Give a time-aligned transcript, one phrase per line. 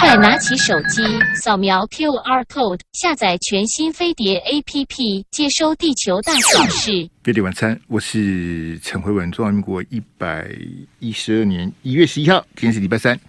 [0.00, 1.02] 快拿起手机，
[1.34, 7.06] 扫描 QR code，下载全新飞碟 APP，接收地球大小事。
[7.22, 9.30] 飞碟晚餐，我是陈辉文。
[9.30, 10.50] 中华民国一百
[10.98, 13.20] 一十二年一月十一号，今天是礼拜三。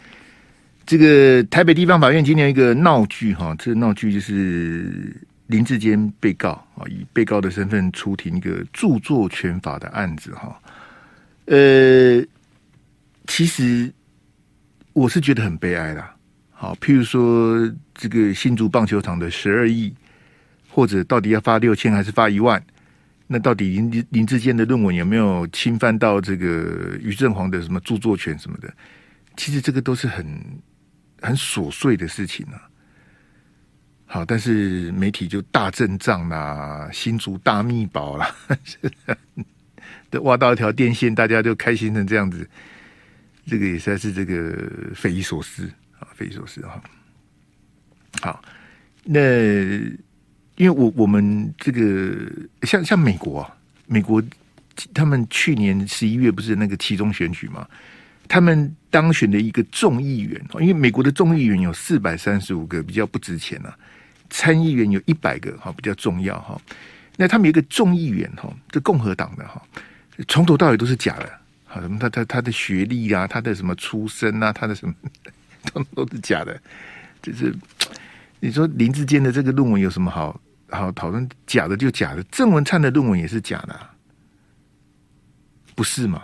[0.85, 5.13] 这个台北地方法院今天一个闹剧哈，这个闹剧就是
[5.47, 10.57] 林志坚被告啊，以被告的身份出庭一个著作权法的案子哈。
[11.47, 12.23] 呃，
[13.27, 13.91] 其实
[14.93, 16.10] 我是觉得很悲哀啦。
[16.61, 19.91] 好，譬如说这个新竹棒球场的十二亿，
[20.69, 22.63] 或者到底要发六千还是发一万？
[23.25, 28.71] 那到底林林志坚的论文有没有侵犯到这个于正煌的什么著作权什么的？
[29.35, 30.39] 其实这个都是很
[31.19, 32.61] 很琐碎的事情啊。
[34.05, 38.35] 好，但是媒体就大阵仗啦，新竹大秘宝啦，
[40.11, 42.47] 都挖到一条电线，大家就开心成这样子，
[43.47, 44.55] 这个也算是这个
[44.93, 45.67] 匪夷所思。
[46.01, 46.83] 啊，匪夷所思哈。
[48.21, 48.43] 好，
[49.05, 49.19] 那
[50.57, 52.29] 因为我我们这个
[52.63, 53.55] 像像美国啊，
[53.87, 54.21] 美国
[54.93, 57.65] 他们去年十一月不是那个期中选举嘛？
[58.27, 63.77] 他们当选的一个众议员，因为美国的众议员有四百三十五个，比较不值钱啊。
[64.29, 66.59] 参议员有一百个，哈，比较重要哈。
[67.17, 69.61] 那他们有一个众议员哈，这共和党的哈，
[70.27, 71.29] 从头到尾都是假的，
[71.65, 74.93] 好什么他他他的学历啊，他的什么出身啊，他的什么。
[75.73, 76.59] 都都是假的，
[77.21, 77.55] 就是
[78.39, 81.29] 你说林志坚的这个论文有什么好好讨论？
[81.45, 83.79] 假的就假的，郑文灿的论文也是假的，
[85.75, 86.23] 不是吗？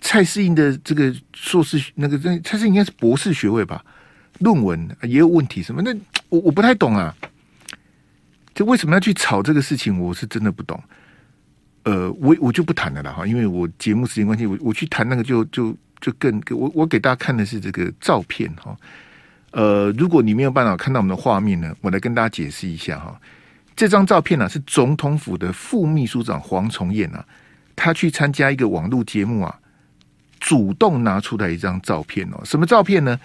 [0.00, 3.82] 蔡适应的这个硕士那个，蔡适应应该是博士学位吧？
[4.40, 5.80] 论文也有问题什么？
[5.80, 5.94] 那
[6.28, 7.16] 我我不太懂啊，
[8.54, 9.98] 就为什么要去炒这个事情？
[9.98, 10.78] 我是真的不懂。
[11.84, 15.74] 呃，我我就不谈了啦哈，因为我节目时间关系，我我去谈那个就就。
[16.00, 18.76] 就更我我给大家看的是这个照片哈，
[19.52, 23.18] 呃，如果你没有办法看到我们的画面呢，我来跟大家解释一下哈。
[23.74, 27.24] 这张照片呢是总统府的副秘书长黄崇彦啊，
[27.74, 29.58] 他去参加一个网络节目啊，
[30.38, 32.40] 主动拿出来一张照片哦。
[32.44, 33.18] 什么照片呢？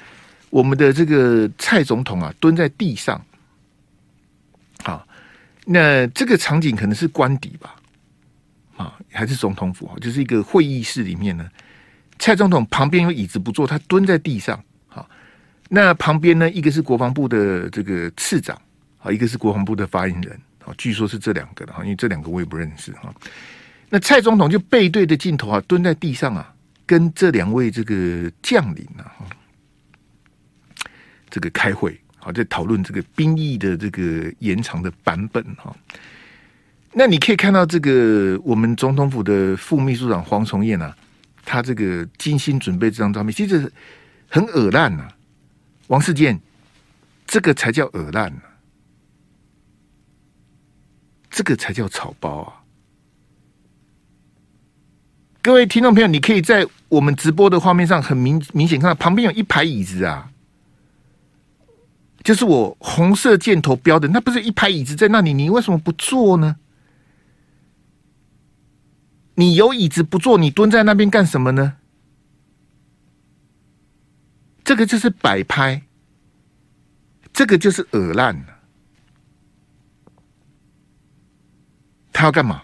[0.49, 3.21] 我们的这个蔡总统啊蹲在地上，
[4.83, 5.05] 好，
[5.65, 7.75] 那这个场景可能是官邸吧，
[8.77, 9.93] 啊，还是总统府啊？
[9.99, 11.47] 就是一个会议室里面呢。
[12.19, 14.61] 蔡总统旁边有椅子不坐，他蹲在地上。
[14.89, 15.09] 好，
[15.69, 16.49] 那旁边呢？
[16.51, 18.61] 一个是国防部的这个次长，
[19.01, 20.37] 啊，一个是国防部的发言人。
[20.65, 23.11] 啊，据说是这两个的哈，因为这两个我也不认识哈。
[23.89, 26.53] 那蔡总统就背对着镜头啊，蹲在地上啊，
[26.85, 29.07] 跟这两位这个将领啊，
[31.29, 35.73] 这个开会，好，在讨论这个兵役的这个延长的版本哈。
[36.91, 40.93] 那你可以看到这个我们总统府的副秘书长黄崇彦啊。
[41.49, 43.71] 他这个精心准备这张照片，其实
[44.27, 45.07] 很恶烂呐。
[45.87, 46.39] 王世坚，
[47.25, 48.41] 这个才叫恶烂呢，
[51.31, 52.61] 这个才叫草包啊！
[55.41, 60.29] 各位听众朋友，你可以在我们直播的画面上很明明显看到，旁边有一排椅子啊，
[62.23, 66.55] 就是我红色箭头标的，那不是一排椅子在那里，你为什么不坐呢？
[69.39, 71.75] 你有椅子不坐，你蹲在那边干什么呢？
[74.65, 75.81] 这个就是摆拍，
[77.31, 78.35] 这个就是恶烂。
[82.11, 82.63] 他要干嘛？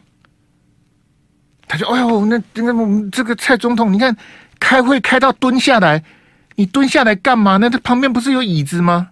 [1.66, 4.14] 他说：“哎呦，那那我们这个蔡总统，你看
[4.60, 6.04] 开会开到蹲下来，
[6.56, 7.70] 你蹲下来干嘛呢？
[7.70, 9.12] 这旁边不是有椅子吗？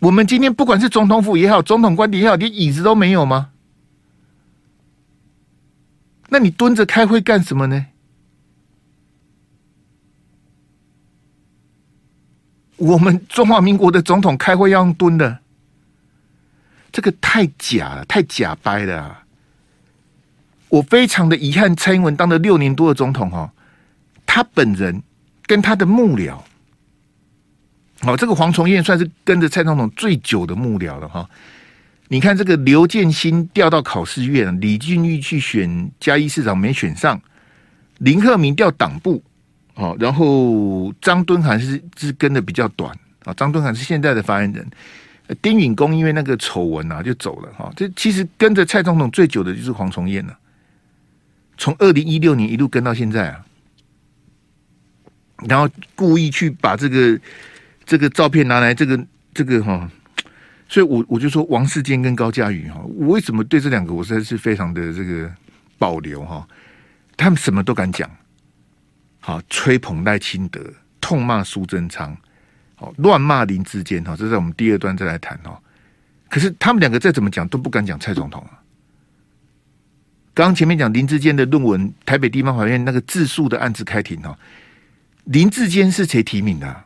[0.00, 3.48] 我们今天不管是总统府也好，总统官邸也好，连椅子都没有吗？”
[6.32, 7.84] 那你蹲着开会干什么呢？
[12.78, 15.40] 我们中华民国的总统开会要用蹲的，
[16.90, 19.24] 这个太假了，太假掰了。
[20.70, 23.52] 我非常的遗憾，蔡英文当了六年多的总统哦，
[24.24, 25.02] 他本人
[25.42, 26.38] 跟他的幕僚，
[28.04, 31.28] 哦，这个黄崇彦算是跟着蔡总统最久的幕僚了哈。
[32.12, 37.18] 你看这个刘建新调到考试院，李俊玉去选嘉义市长没选上，
[38.00, 39.22] 林鹤明调党部，
[39.76, 42.94] 哦，然后张敦涵是是跟的比较短
[43.24, 44.70] 啊，张敦涵是现在的发言人，
[45.40, 50.38] 丁允恭因为那个丑闻啊就走了哈，这其实跟着蔡总统最久的就是黄崇彦了，
[51.56, 53.42] 从二零一六年一路跟到现在啊，
[55.48, 57.18] 然后故意去把这个
[57.86, 59.90] 这个照片拿来，这个这个哈。
[60.72, 65.30] 所以我，我就说王世坚跟高嘉瑜哈，我为什么对这两个我实在是非常的这个
[65.76, 66.48] 保留哈？
[67.14, 68.10] 他们什么都敢讲，
[69.20, 72.16] 好吹捧赖清德，痛骂苏贞昌，
[72.78, 75.58] 哦，乱骂林志坚，哈，这在我们第二段再来谈哦。
[76.30, 78.64] 可是他们两个再怎么讲都不敢讲蔡总统啊。
[80.32, 84.38] 刚刚前面讲林志坚的论文，台北地方法院那个自诉的案子开庭哦，
[85.24, 86.84] 林志坚是谁提名的？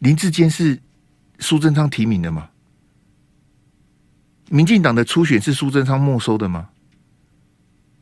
[0.00, 0.78] 林志坚是
[1.40, 2.48] 苏贞昌提名的吗？
[4.48, 6.68] 民进党的初选是苏贞昌没收的吗？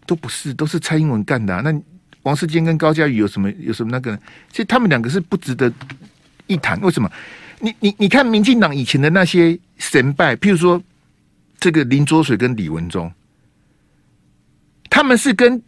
[0.06, 1.60] 都不是，都是蔡英文干的。
[1.62, 1.82] 那
[2.22, 4.16] 王世坚跟高嘉瑜有什么有什么那个？
[4.50, 5.72] 其实他们两个是不值得
[6.46, 6.80] 一谈。
[6.80, 7.10] 为什么？
[7.60, 10.82] 你你你看，民进党以前的那些神败，譬如说
[11.58, 13.12] 这个林卓水跟李文忠。
[14.88, 15.62] 他们是跟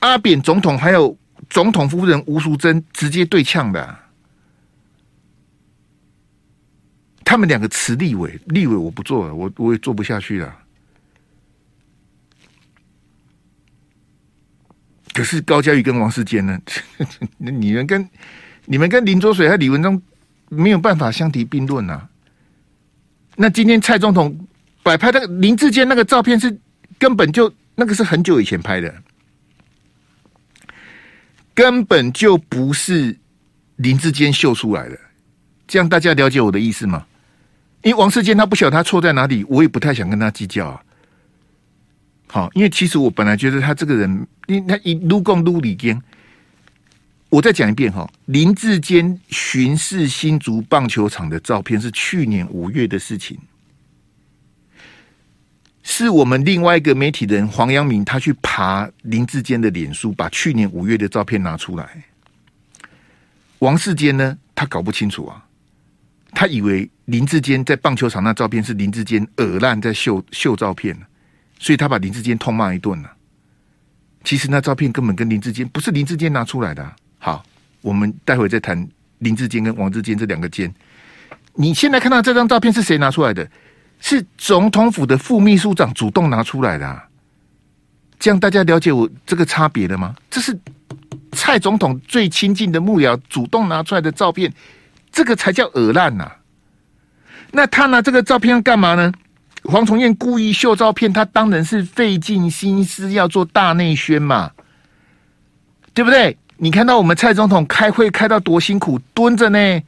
[0.00, 1.16] 阿扁总统还有
[1.48, 3.98] 总统夫人吴淑珍直接对呛的，
[7.32, 10.54] 他们两个辞立委，立委我不做了，我我也做不下去了。
[15.14, 16.60] 可是高嘉瑜跟王世坚呢？
[17.38, 18.06] 你们跟
[18.66, 20.02] 你们跟林卓水和李文忠
[20.50, 22.06] 没有办法相提并论啊。
[23.34, 24.46] 那今天蔡总统
[24.82, 26.54] 摆拍那个林志坚那个照片是
[26.98, 27.50] 根本就。
[27.74, 28.94] 那个是很久以前拍的，
[31.54, 33.18] 根本就不是
[33.76, 35.00] 林志坚秀出来的。
[35.66, 37.06] 这样大家了解我的意思吗？
[37.82, 40.82] 因为王世坚他不晓得他错在哪里，我也不太想跟他计较啊。
[42.28, 46.00] 好，因为其实我本来觉得他这个人，因他一撸共撸里间。
[47.28, 53.38] 我再讲一遍哈，林志坚巡视新竹棒球场的照片是去年五月的事情。
[55.82, 62.04] 是我们另外一个媒体人黄阳明，他去爬林志坚的脸书，把去年五月的照片拿出来。
[63.58, 65.44] 王世坚呢，他搞不清楚啊，
[66.34, 70.96] 他以为林志坚在棒球场那照片是林志坚恶烂在秀秀照片，
[71.58, 73.10] 所以他把林志坚痛骂一顿了。
[74.24, 76.92] 其实那照片根本跟林志坚不是林志坚拿出来的。
[77.18, 77.44] 好，
[77.80, 78.88] 我们待会再谈
[79.18, 80.72] 林志坚跟王志坚这两个坚。
[81.54, 83.48] 你现在看到这张照片是谁拿出来的？
[84.00, 87.06] 是总统府的副秘书长主动拿出来的，啊，
[88.18, 90.16] 这样大家了解我这个差别了吗？
[90.28, 90.58] 这是
[91.32, 94.52] 蔡总统最亲近的幕僚主动拿出来的照片，
[95.12, 96.32] 这个才叫恶烂呐！
[97.52, 99.12] 那他拿这个照片要干嘛呢？
[99.64, 104.50] 黄崇彦故意秀照片，他当然是费尽心思要做大内宣嘛，
[105.94, 106.36] 对不对？
[106.56, 109.82] 你看到我们蔡总统开会开到多辛苦，蹲着呢，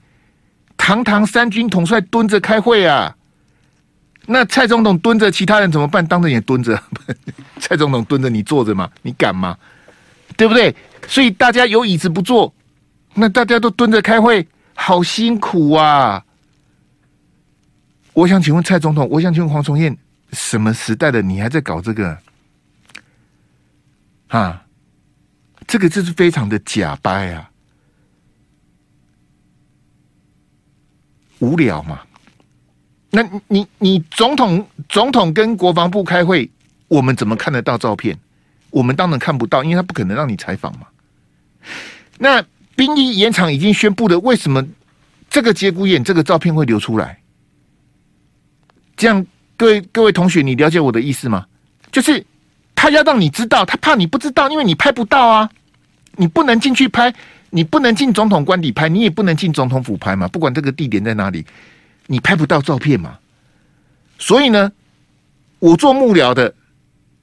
[0.77, 3.17] 堂堂三军统帅蹲着开会啊！
[4.27, 6.07] 那蔡总统蹲着，其他人怎么办？
[6.07, 6.81] 当着也蹲着。
[7.61, 8.91] 蔡总统蹲着，你坐着吗？
[9.03, 9.57] 你敢吗？
[10.37, 10.75] 对不对？
[11.07, 12.53] 所以大家有椅子不坐，
[13.15, 16.25] 那大家都蹲着开会，好辛苦啊！
[18.13, 19.97] 我想请问蔡总统，我想请问黄崇彦，
[20.33, 22.19] 什么时代的你还在搞这个？
[24.29, 24.65] 啊，
[25.67, 27.51] 这个就是非常的假掰啊，
[31.39, 32.01] 无聊嘛。
[33.11, 36.51] 那你你总统总统跟国防部开会，
[36.89, 38.19] 我们怎么看得到照片？
[38.71, 40.87] 我们当然看不到，因为他不可能让你采访嘛。
[42.19, 42.45] 那
[42.77, 44.65] 兵役延长已经宣布了，为什么
[45.31, 47.19] 这个节骨眼这个照片会流出来？
[48.97, 49.27] 这样，
[49.57, 51.47] 各位各位同学，你了解我的意思吗？
[51.91, 52.25] 就是
[52.75, 55.51] 他要让你知道，他怕你不知道，因为你拍不到啊，
[56.17, 57.13] 你不能进去拍，
[57.51, 61.45] 你不能进总统官邸拍，你也不能进总统府拍嘛，不管这个地点在哪里。
[62.07, 63.19] 你拍不到照片嘛？
[64.19, 64.71] 所以呢，
[65.59, 66.55] 我做幕僚的，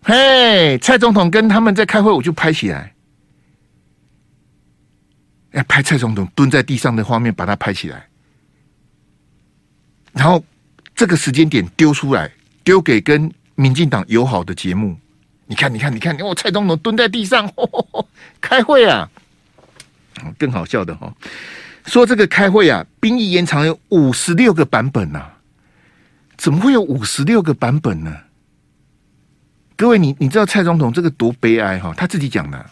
[0.01, 2.93] 嘿，蔡总统跟他们在开会，我就拍起来，
[5.51, 8.08] 要，拍蔡总统蹲在地上的画面，把它拍起来，
[10.13, 10.43] 然后
[10.96, 12.31] 这个时间点丢出来，
[12.63, 14.98] 丢给跟民进党友好的节目。
[15.46, 17.51] 你看，你看，你看，我蔡总统蹲在地上
[18.39, 19.10] 开会啊！
[20.38, 21.13] 更好笑的哈。
[21.86, 25.29] 说这个开会啊，兵役延长有五十六个版本呐、
[26.38, 28.15] 怎么会有五十六个版本呢？
[29.75, 31.93] 各位，你你知道蔡总统这个多悲哀哈？
[31.98, 32.65] 他自己讲的，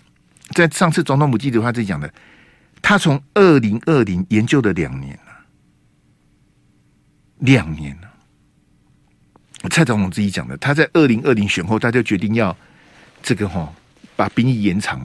[0.54, 2.10] 在上次总统府记者他自己讲的，
[2.82, 5.46] 他从二零二零研究了两年了，
[7.40, 8.10] 两年了。
[9.70, 12.56] 蔡总统自己讲的，他在二零二零选后，他就决定要
[13.22, 13.74] 这个哈，
[14.16, 15.02] 把兵役延长，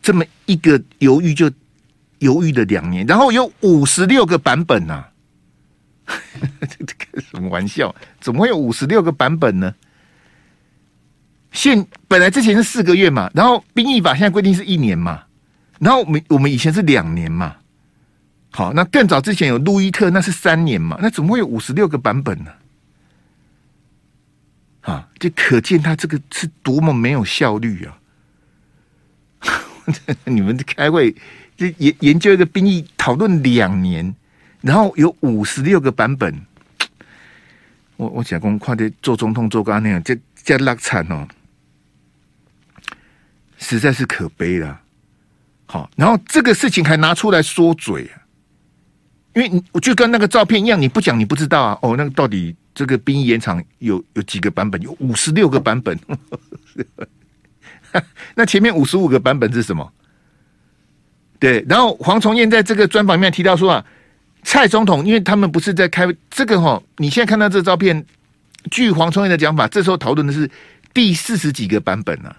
[0.00, 1.50] 这么一个犹豫就。
[2.20, 6.18] 犹豫了两年，然后有五十六个版本呐、啊，
[6.66, 7.94] 这开什么玩笑？
[8.20, 9.72] 怎么会有五十六个版本呢？
[11.52, 15.26] 现本来之前是四个月嘛，然后兵役法现在规定是一年嘛，
[15.78, 17.56] 然后我们我们以前是两年嘛，
[18.50, 22.52] 好，那更早之前有路易特，那是三年嘛，那怎么会有五十六个版本呢？
[24.82, 27.98] 啊，就可见他这个是多么没有效率啊！
[30.24, 31.14] 你们开会。
[31.58, 34.14] 就研研究一个兵役讨论两年，
[34.60, 36.32] 然后有五十六个版本。
[37.96, 41.26] 我我讲公，快点做总统做刚那样，这这拉惨哦，
[43.58, 44.80] 实在是可悲了。
[45.70, 48.24] 好，然后这个事情还拿出来说嘴啊，
[49.34, 51.78] 因为你我就跟那个照片一样，你不讲你不知道啊。
[51.82, 54.80] 哦，那个到底这个兵役延长有有几个版本？
[54.80, 55.98] 有五十六个版本。
[58.34, 59.92] 那前面五十五个版本是什么？
[61.38, 63.84] 对，然后黄崇彦在这个专访里面提到说啊，
[64.42, 68.04] 蔡总统因为他们不是在开这个哈，你现在看到这个照片，
[68.70, 70.50] 据黄崇彦的讲法，这时候讨论的是
[70.94, 72.34] 第四十几个版本呢、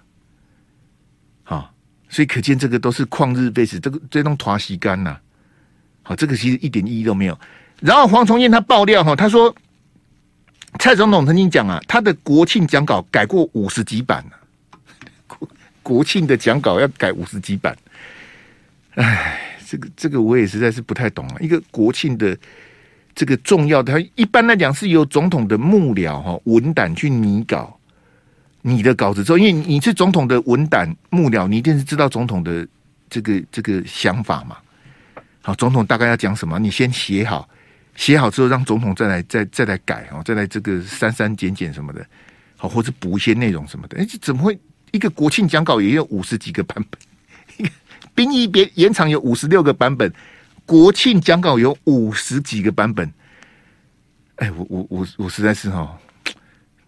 [2.09, 5.15] 所以可见这个都是旷日费时，这个这种拖时间呐，
[6.01, 7.39] 好，这个其实一点意义都没有。
[7.79, 9.55] 然后黄崇彦他爆料哈，他说
[10.79, 14.37] 蔡总统曾经讲啊，他的国庆讲稿改过五十几版呢、啊。
[15.81, 17.75] 国庆的讲稿要改五十几版，
[18.95, 21.37] 哎，这个这个我也实在是不太懂啊。
[21.39, 22.37] 一个国庆的
[23.15, 27.78] 这个重要的，他一般来讲是由总统的幕僚哈文胆去拟稿，
[28.61, 32.67] 你的稿子之后，因为你是总统的文胆幕僚，你一定是知道总统的
[33.09, 34.57] 这个这个想法嘛。
[35.41, 37.47] 好，总统大概要讲什么，你先写好，
[37.95, 42.05] 写好之后让总统再来再再来改哦，再来这个删删减减什么的，
[42.57, 43.97] 好，或者补一些内容什么的。
[43.97, 44.59] 哎，这怎么会？
[44.91, 47.69] 一个国庆讲稿也有五十几个版本，
[48.15, 50.11] 兵役别延长有五十六个版本，
[50.65, 53.07] 国庆讲稿有五十几个版本。
[54.37, 55.95] 哎，我我我我实在是哈，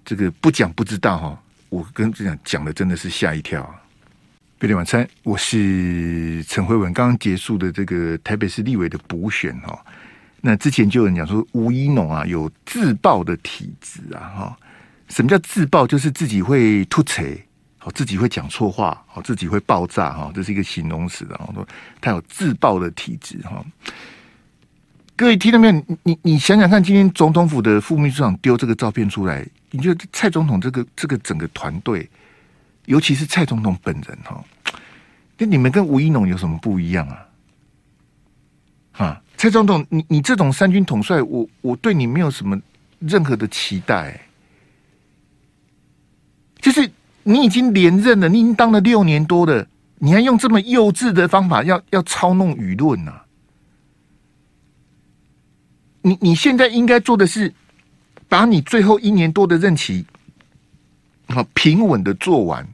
[0.03, 3.63] 这个不讲不知道哈，我跟这样讲的真的是吓一跳。
[4.59, 6.91] 八点晚餐，我是陈慧文。
[6.91, 9.81] 刚刚结束的这个台北市立委的补选哈，
[10.41, 14.59] 那之前就有人讲说吴怡农啊有自爆的体质啊哈，
[15.07, 15.87] 什么叫自爆？
[15.87, 17.23] 就是自己会吐槽。
[17.83, 21.65] 哦，自己会讲错话，哦，自己会爆炸，哈，这是一个形容词的，哦，说
[22.01, 23.65] 他有自爆的体质，哈。
[25.21, 25.73] 各位听到没有？
[26.01, 32.09] 你你想想看，今天总统府的副秘书长丢这个照片出来，你觉得蔡总统这个这个整个团队，
[32.87, 34.43] 尤其是蔡总统本人，哈，
[35.37, 37.27] 那你们跟吴一农有什么不一样啊？
[38.93, 42.59] 哈，蔡总统，你你这种三军统帅，我我对你没有什么
[42.97, 44.19] 任何的期待，
[46.59, 46.89] 就是。
[47.23, 49.67] 你已经连任了，你已经当了六年多了，
[49.99, 53.13] 你还用这么幼稚的方法要要操弄舆论呢？
[56.01, 57.53] 你你现在应该做的是，
[58.27, 60.05] 把你最后一年多的任期，
[61.27, 62.67] 好平稳的做完，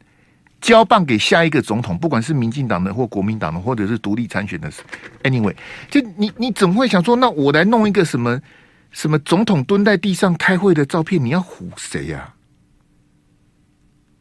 [0.62, 4.72] 交棒给下一个总统，不管是民进党的或国民党的，或者是独立参选的
[5.24, 5.55] ，anyway，
[5.89, 8.41] 就你你怎么会想说，那我来弄一个什么
[8.91, 11.24] 什么总统蹲在地上开会的照片？
[11.24, 12.34] 你要唬谁呀？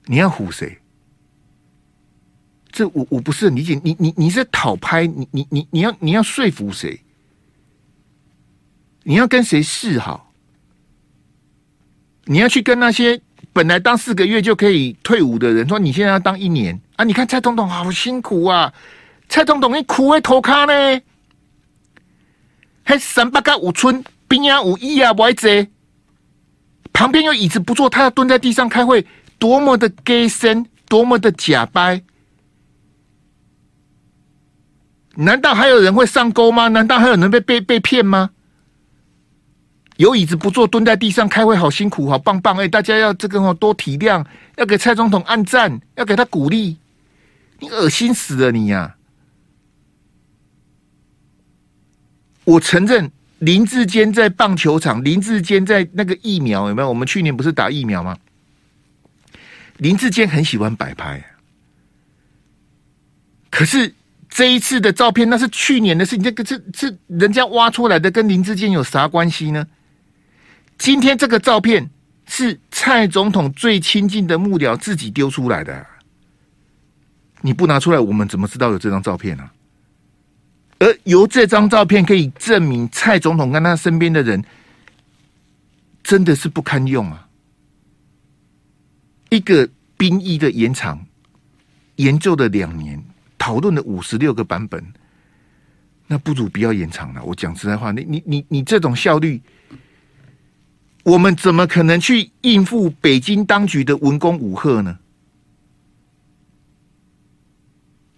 [0.07, 0.79] 你要唬谁？
[2.71, 3.81] 这我我不是很理解。
[3.83, 5.07] 你你你是讨拍？
[5.07, 7.01] 你你你你要你要说服谁？
[9.09, 10.33] 你要跟谁示好？
[12.25, 13.21] 你要去跟那些
[13.53, 17.05] 本来当四个月就可以退伍的人说，你现在要当一年啊？
[17.05, 18.75] 你看蔡总统好辛苦啊！
[19.29, 21.01] 蔡总统你苦会头卡呢？
[22.83, 25.49] 还三八个五村兵啊五一啊不爱坐，
[26.93, 29.07] 旁边有椅子不坐，他要蹲在地上开会。
[29.39, 32.03] 多么的假神，多么的假掰！
[35.15, 36.67] 难道还有人会上钩吗？
[36.67, 38.31] 难道还有人被被被骗吗？
[39.97, 42.57] 有椅子不坐，蹲在地上开会，好辛苦，好棒棒！
[42.59, 44.25] 哎，大家要这个多体谅，
[44.57, 46.77] 要给蔡总统按赞，要给他鼓励。
[47.59, 48.97] 你恶心死了你呀、
[52.45, 56.89] 我承认林志坚在棒球场，林志坚在那个疫苗有没有？
[56.89, 58.15] 我们去年不是打疫苗吗？
[59.79, 61.25] 林志坚很喜欢摆拍，
[63.51, 63.95] 可是
[64.29, 69.67] 这一次的照片那是去年的事情，这个是是人家挖出来的，跟林志坚有啥关系呢？
[70.79, 71.89] 今天这个照片
[72.27, 75.87] 是蔡总统最亲近的幕僚自己丢出来的，
[77.41, 79.51] 你不拿出来，我们怎么知道有这张照片呢？
[80.79, 84.45] 而由这张照片可以证明蔡总统跟他身边的人
[86.05, 87.27] 真的是不堪用啊！
[89.31, 89.67] 一个
[89.97, 91.05] 兵役的延长，
[91.97, 93.03] 研究了两年，
[93.39, 94.85] 讨论了五十六个版本，
[96.07, 97.25] 那不如不要延长了。
[97.25, 99.41] 我讲实在话，你你你你这种效率，
[101.07, 104.99] 我们怎么可能去应付北京当局的文攻武赫呢？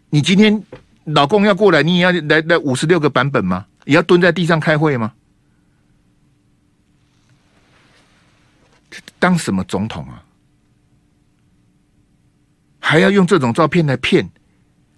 [0.08, 0.64] 你今天
[1.04, 3.66] 老公要过来，你也要来来五十六个版本吗？
[3.84, 5.12] 也要蹲在地上开会吗？
[9.18, 10.24] 当什么总统啊？
[12.78, 14.26] 还要用这种照片来骗，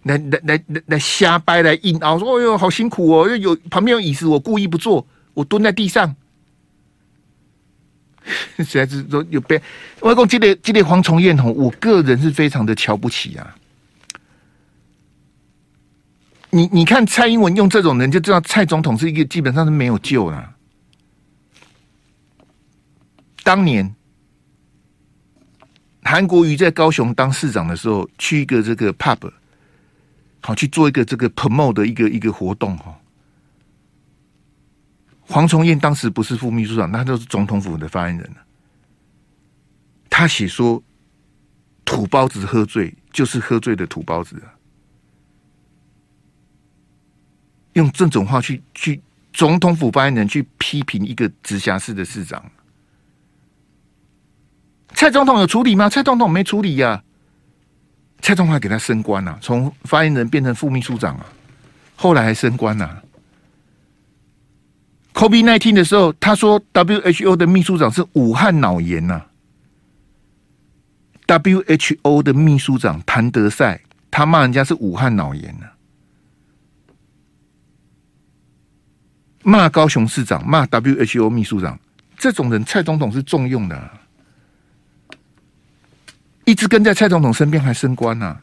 [0.05, 5.05] 来来来来来瞎掰来硬凹，说哎呦好辛苦哦，又有旁边有椅子，我故意不坐，
[5.35, 6.15] 我蹲在地上。
[8.59, 9.61] 实在是说有被
[10.01, 13.57] 外公激烈激烈蝗虫宴吼，我个人是非常的瞧不起啊。
[16.51, 20.53] 你你看蔡英文用这种人，就知道蔡总统是一个基本上是没有救了。
[23.43, 23.95] 当年
[26.03, 29.31] 韩国瑜在高雄当市长的时候，去一个这个 pub，
[30.41, 33.00] 好去做一个这个 promote 的一个一个活动哈。
[35.31, 38.29] 黄崇彦当时不是副秘书长，那都是总统府的发言人。
[40.11, 40.83] 他写说
[41.87, 44.43] ：“土包子喝醉就是喝醉的土包子。”
[47.75, 49.01] 用这种话去去
[49.33, 52.45] 总统府发言人去批评一个直辖市的市长。
[54.95, 55.89] 蔡总统有处理吗？
[55.89, 57.01] 蔡总统没处理呀、
[58.21, 61.27] 蔡总统还给他升官了、啊，从发言人变成副秘书长啊，
[61.95, 63.05] 后来还升官了、
[65.21, 69.27] COVID-19 的时候，他说 WHO 的秘书长是武汉脑炎呐、啊。
[71.27, 75.77] WHO 的秘书长谭德赛，他骂人家是武汉脑炎呐、啊，
[79.45, 81.79] 骂高雄市长，骂 WHO 秘书长，
[82.17, 83.91] 这种人蔡总统是重用的、
[86.47, 88.43] 一直跟在蔡总统身边还升官呢、啊。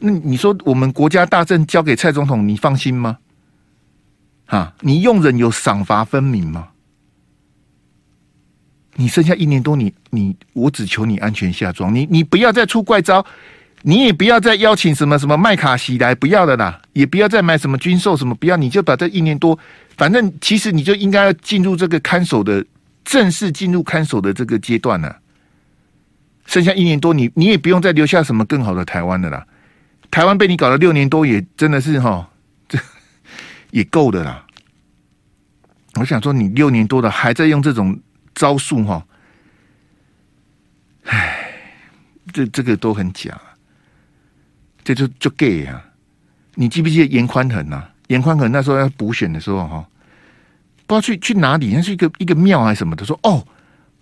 [0.00, 3.16] 那你说我们国家大政交给蔡总统，你放心吗？
[4.50, 4.74] 啊！
[4.80, 6.68] 你用人有赏罚分明吗？
[8.96, 13.24] 你剩下一年多你，你我只求你安全下庄，你你不要再出怪招，
[13.82, 19.58] 你也不要再邀请什么什么麦卡锡来，不要的啦，也不要再买什么军售什么，不要，你就把这一年多，
[19.96, 22.66] 反正其实你就应该要进入这个看守的
[23.04, 25.16] 正式进入看守的这个阶段了。
[26.46, 29.46] 剩下一年多你，你你也不用再留下什么更好的台湾的啦。
[30.10, 32.28] 台湾被你搞了六年多，也真的是哈。
[33.70, 34.44] 也够的啦。
[35.94, 37.98] 我想说，你六年多了还在用这种
[38.34, 39.04] 招数哈，
[41.04, 41.52] 唉，
[42.32, 43.38] 这这个都很假，
[44.84, 45.84] 这就就 gay 啊！
[46.54, 47.88] 你记不记得严宽恒呐？
[48.06, 49.84] 严宽恒那时候要补选的时候哈，
[50.86, 53.44] 不知道去去哪里，那是一个一个庙还是什么的，说哦，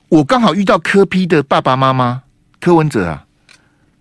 [0.08, 2.22] 我刚好遇到柯 P 的爸爸妈妈
[2.60, 3.26] 柯文哲啊，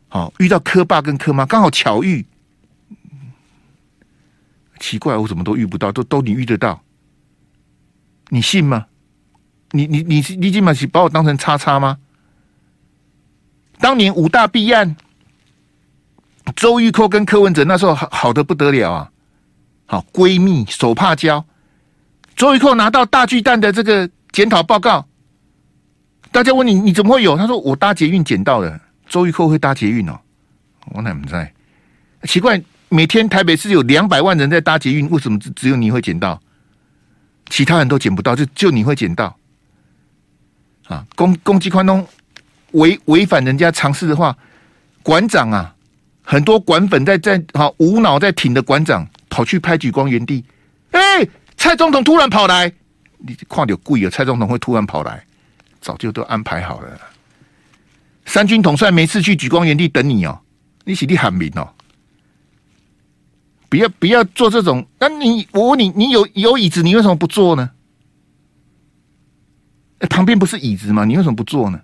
[0.10, 2.26] 好遇到柯爸跟柯妈，刚好巧遇。
[4.80, 6.82] 奇怪，我怎么都遇不到，都都你遇得到，
[8.30, 8.86] 你信吗？
[9.72, 11.98] 你你你你今晚是把我当成叉叉吗？
[13.80, 14.96] 当年五大弊案，
[16.56, 19.12] 周玉蔻跟柯文哲那时候好好的不得了啊，
[19.86, 21.46] 好闺蜜手帕交，
[22.36, 25.06] 周玉蔻拿到大巨蛋的这个检讨报告，
[26.32, 27.38] 大家问你你怎么会有？
[27.38, 30.20] 他说我搭捷运捡到的，周玉蔻会搭捷运哦，
[30.92, 31.54] 我哪不在？
[32.24, 32.62] 奇怪。
[32.90, 36.40] 每天台北市有两百万人在搭捷运，为什么只只有你会捡到？
[37.50, 39.38] 其他人都捡不到，就就你会捡到？
[40.88, 42.06] 啊，攻攻击宽东
[42.72, 44.38] 违违反人家常识的话，
[45.04, 45.76] 馆长啊，
[46.24, 50.44] 很多馆粉在在好无脑在挺的馆长跑去拍举光原地，
[50.92, 52.72] 哎、蔡总统突然跑来，
[53.18, 55.26] 你看到贵了，蔡总统会突然跑来，
[55.82, 57.00] 早就都安排好了。
[58.26, 60.40] 三军统帅没事去举光原地等你哦，
[60.84, 61.74] 你是你喊名哦。
[63.70, 67.72] 不要不要做这种，那你我问你，你有有椅子，你为什么不坐呢？
[70.10, 71.06] 旁边不是椅子吗？
[71.06, 71.82] 你为什么不坐呢？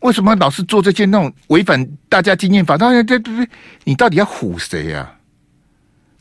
[0.00, 2.76] 为什么老是做这件那种违反大家经验法？
[2.76, 3.48] 当然，对对对，
[3.84, 5.14] 你到底要唬谁呀？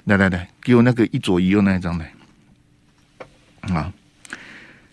[0.06, 2.13] 来来来，给我那个一左一右那一张来。
[3.62, 3.91] 啊，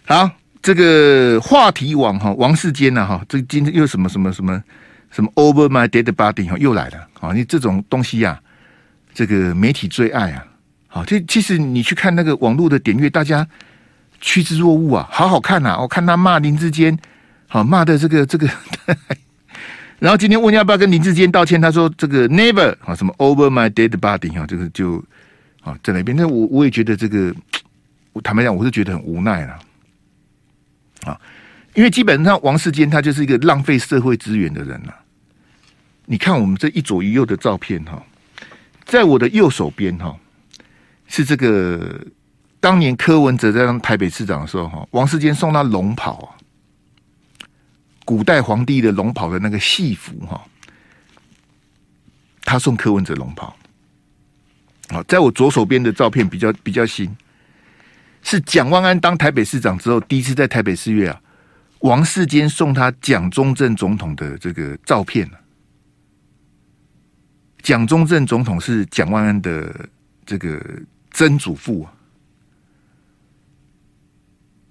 [0.07, 0.31] 好，
[0.62, 4.62] 这个话题网哈，王世坚呐哈，这今天又什么什么什么。
[5.10, 7.32] 什么 Over my dead body 又来了啊！
[7.32, 8.42] 你这种东西呀、啊，
[9.12, 10.46] 这个媒体最爱啊！
[10.86, 13.46] 好，这其实你去看那个网络的点阅，大家
[14.20, 16.96] 趋之若鹜啊，好好看呐、我看他骂林志坚，
[17.48, 18.48] 好骂的这个这个，
[19.98, 25.04] 然后今天问要不要跟林志坚道歉，他说这个 Never 啊，什么 Over my dead body 啊，这个就
[25.62, 26.16] 啊在那边。
[26.16, 27.34] 那我我也觉得这个，
[28.12, 29.58] 我坦白讲，我是觉得很无奈了
[31.04, 31.20] 啊。
[31.74, 34.94] 因为基本上王世坚他就是一个浪费社会资源的人了。
[36.10, 38.02] 你看我们这一左一右的照片哈，
[38.84, 40.18] 在我的右手边哈
[41.06, 42.04] 是这个
[42.58, 46.34] 当年柯文哲在当台北市长的时候哈，王世坚送他龙袍啊，
[48.04, 50.44] 古代皇帝的龙袍的那个戏服哈，
[52.42, 53.54] 他送柯文哲龙袍。
[54.88, 57.16] 好，在我左手边的照片比较比较新，
[58.24, 61.20] 是蒋万安当台北市长之后第一次在台北市月啊。
[61.82, 65.30] 王世坚送他蒋中正总统的这个照片
[67.62, 69.88] 蒋中正总统是蒋万安的
[70.24, 70.60] 这个
[71.12, 71.92] 曾祖父啊，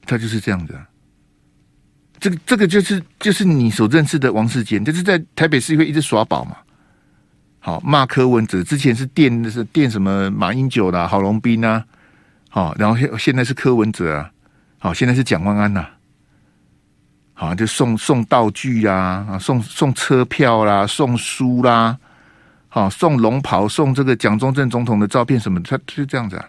[0.05, 0.87] 他就是这样子啊。
[2.19, 6.57] 这个这个就是就是你所认识的王世坚，就是在台北市议会一直耍宝嘛。
[7.61, 11.83] 好骂柯文哲，之前是电是电什么马英九啦、郝龙斌呐，
[12.49, 14.31] 好，然后现在是柯文哲啊，
[14.79, 15.85] 好，现在是蒋万安呐，
[17.33, 21.97] 好，就送送道具啊，啊，送送车票啦，送书啦，
[22.71, 26.45] 好，送龙袍，送这个蒋中正总统的照片什么，他就是这样子啊。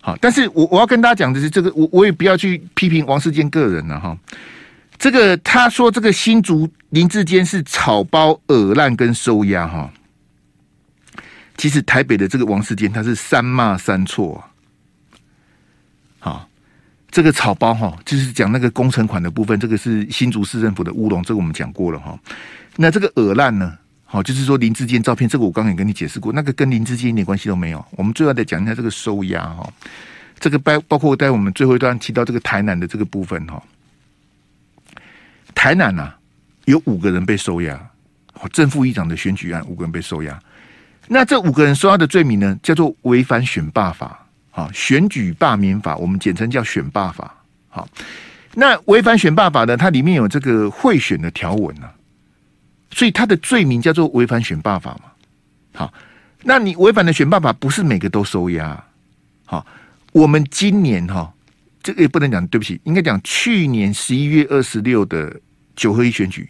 [0.00, 4.16] 好，但是我我要跟大家讲的是，这个我我也不要去批评王世坚个人了哈。
[4.96, 9.90] 这个他说这个新竹林志坚是草包、恶烂跟收押哈。
[11.56, 14.46] 其实台北的这个王世坚他是三骂三错啊。
[16.20, 16.48] 好，
[17.10, 22.16] 这个草包哈，就是讲那个工程款的部分，这个是新竹市政府的乌龙，这个我们讲过了哈。
[22.76, 23.76] 那这个恶烂呢？
[24.08, 27.84] 好，就是说林志坚照片，这个我刚刚也跟你解释过，那个跟林志坚一点关系都没有。
[27.90, 29.68] 我们最后再讲一下这个收押哈，
[30.38, 33.62] 这个包包括在我们最后一段提到这个台南的这个部分哈。
[35.54, 36.18] 台南呐、啊，
[36.66, 37.78] 有五个人被收押，
[38.52, 40.38] 正副议长的选举案，五个人被收押。
[41.08, 47.34] 那这五个人收押的罪名呢，叫做违反选罢法，啊，选举罢免法，我们简称叫选罢法。
[47.68, 47.88] 好，
[48.54, 51.92] 那违反选罢法呢，它里面有这个贿选的条文啊，
[52.90, 55.12] 所以他的罪名叫做违反选罢法嘛。
[55.74, 55.94] 好，
[56.42, 58.84] 那你违反的选罢法不是每个都收押。
[59.44, 59.66] 好，
[60.12, 61.32] 我们今年哈，
[61.82, 65.40] 这个也不能讲，对不起，应该讲去年十一月二十六的。
[65.78, 66.48] 九合一选举，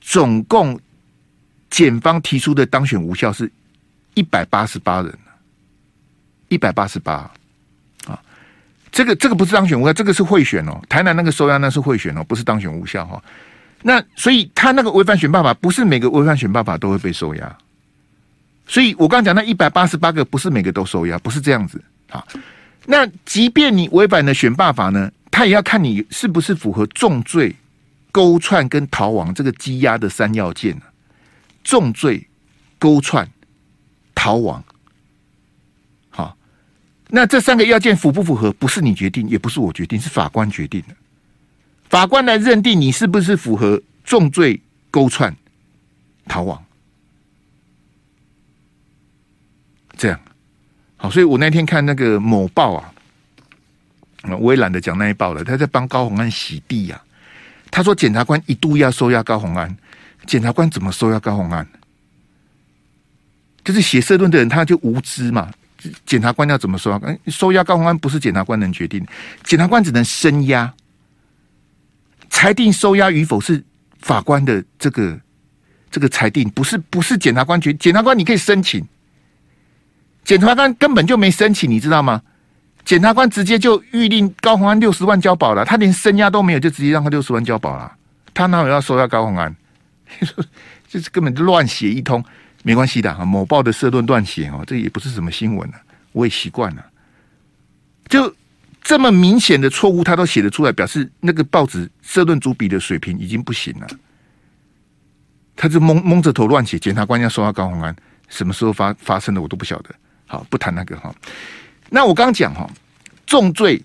[0.00, 0.80] 总共
[1.68, 3.52] 检方提出的当选无效是
[4.14, 5.18] 一百八十八人，
[6.48, 7.30] 一百八十八
[8.06, 8.18] 啊，
[8.90, 10.80] 这个这个不是当选无效，这个是贿选哦。
[10.88, 13.22] 台南那个收押那是贿选哦，不是当选无效哈。
[13.86, 17.58] 那所以他那个违反选罢法，不是每个违反选罢法都会被收押。
[18.66, 22.24] 所以我刚讲那一百八十八个，不是每个都收押，不是这样子啊。
[22.86, 25.12] 那即便你违反了选罢法呢？
[25.30, 27.54] 他也要看你是不是符合重罪、
[28.10, 30.80] 勾串跟逃亡这个羁押的三要件。
[31.62, 32.26] 重罪、
[32.78, 33.28] 勾串、
[34.14, 34.64] 逃亡，
[36.10, 36.36] 好，
[37.08, 38.52] 那这三个要件符不符合？
[38.52, 40.94] 不是你决定，也不是我决定，是法官决定的。
[41.94, 45.32] 法官来认定你是不是符合重罪、勾串、
[46.26, 46.60] 逃亡。
[49.96, 50.20] 这样，
[50.96, 52.92] 好，所以我那天看那个某报啊。
[54.40, 57.70] 我也懒得讲那一报了，他在帮高虹安洗地呀、啊。
[57.70, 59.76] 他说检察官一度要收押高虹安，
[60.26, 61.64] 检察官怎么收押高虹安？
[63.64, 65.48] 就是写社论的人他就无知嘛。
[66.04, 67.00] 检察官要怎么收押？
[67.28, 69.06] 收押高虹安不是检察官能决定，
[69.44, 70.74] 检察官只能声押，
[72.44, 73.64] 裁定收押与否是
[74.00, 75.18] 法官的这个
[75.90, 77.72] 这个裁定，不是不是检察官决。
[77.72, 78.86] 检察官你可以申请，
[80.24, 82.20] 检察官根本就没申请，你知道吗？
[82.84, 87.90] 检察官直接就预令高虹安六十万交保了，他连声押都没有，就直接让他六十万交保了。
[88.34, 89.56] 他哪有要收押高虹安？
[90.86, 92.22] 就是根本就乱写一通，
[92.62, 93.24] 没关系的啊。
[93.24, 95.76] 某报的社论乱写哦，这也不是什么新闻了，
[96.12, 96.84] 我也习惯了。
[98.06, 98.30] 就
[98.84, 103.88] 这么明显的错误，他都写得出来，表示那个报纸社论主笔的水平已经不行了。
[105.56, 107.96] 他就蒙蒙着头乱写，检察官要收押高虹安，
[108.28, 109.94] 什么时候发发生的我都不晓得。
[110.26, 111.14] 好，不谈那个哈。
[111.88, 112.68] 那我刚讲哈，
[113.26, 113.82] 重罪、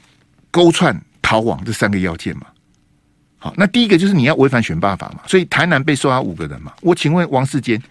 [0.52, 2.48] 勾串、逃亡这三个要件嘛。
[3.38, 5.22] 好，那第一个就是你要违反选罢法嘛。
[5.28, 6.74] 所以台南被收押五个人嘛。
[6.82, 7.82] 我请问王世坚，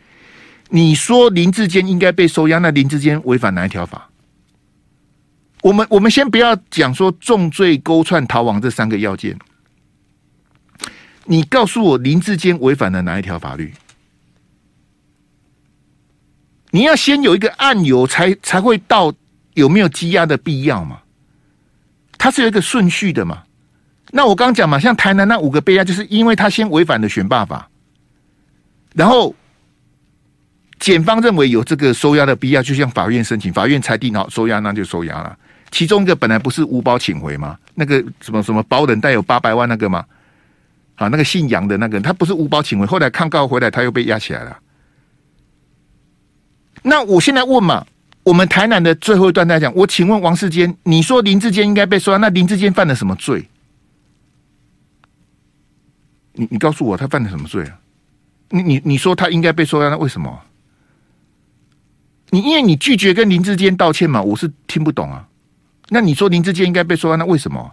[0.68, 4.11] 你说林志坚应该被收押，那林志坚违反哪一条法？
[5.62, 9.38] 我们我们先不要讲说重罪、勾串、逃亡这三个要件，
[11.25, 13.73] 你告诉我林志坚违反了哪一条法律？
[16.71, 19.14] 你要先有一个案由才才会到。
[19.55, 21.01] 有没有羁押的必要嘛？
[22.16, 23.42] 它是有一个顺序的嘛？
[24.12, 27.68] 那我刚讲嘛，像台南那五个被押，就是因为他先违反了选罢法，
[28.94, 29.35] 然后
[30.79, 35.37] 检方认为有这个收押的必要，就向法院申请，法院裁定好收押，那就收押了。
[35.71, 37.59] 其中一个本来不是无保请回吗？
[37.75, 40.05] 那个什么什么保人带有八百万那个吗？
[40.97, 44.59] 啊，那个姓杨的那个，他不是无保请回，后来抗告回来，他又被押起来了。
[46.83, 47.87] 那我现在问嘛？
[48.25, 53.49] 我们台南的最后一段在讲，我请问王世坚，你说林志坚应该被收押，那林志坚犯了什么罪？
[56.33, 57.79] 你你告诉我他犯了什么罪啊？
[58.51, 60.41] 你你你说他应该被收押，那为什么？
[62.31, 65.28] 你因为你拒绝跟林志坚道歉嘛，我是听不懂啊。
[65.88, 67.72] 那你说林志坚应该被收押，那为什么？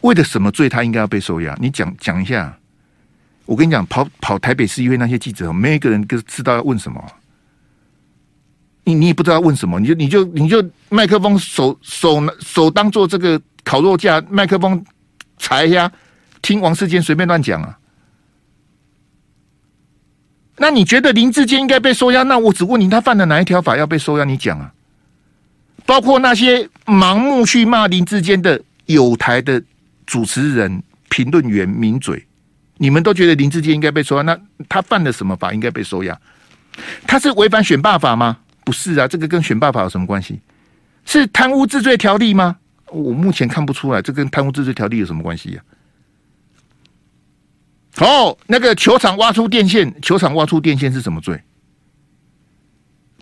[0.00, 1.56] 为了什么罪他应该要被收押？
[1.60, 2.56] 你讲讲一下。
[3.46, 7.02] 我跟你讲，跑跑台北市议会那些记者，没有一个人知道要问什么。
[8.84, 14.84] 你你也不知道问什么，你就你就你就麦克风手手手当做这个烤肉架，麦克风
[15.38, 15.90] 踩一下，
[16.42, 17.78] 听王世坚随便乱讲啊。
[20.58, 22.22] 那你觉得林志坚应该被收押？
[22.24, 24.24] 那我只问你，他犯了哪一条法要被收押？
[24.24, 24.74] 你讲啊。
[25.88, 29.62] 包括那些盲目去骂林志坚的有台的
[30.04, 32.22] 主持人、评论员、名嘴，
[32.76, 34.22] 你们都觉得林志坚应该被收押？
[34.22, 36.20] 那他犯了什么法应该被收押？
[37.06, 38.36] 他是违反选罢法吗？
[38.64, 40.38] 不是啊，这个跟选罢法有什么关系？
[41.06, 42.58] 是贪污治罪条例吗？
[42.92, 45.62] 我目前看不出来，这跟贪污治罪条例有什么关系呀？
[48.00, 51.42] 哦，那个球场挖出电线，球场挖出电线是什么罪？